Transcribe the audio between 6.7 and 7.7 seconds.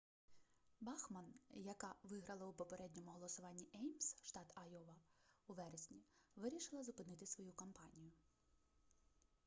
зупинити свою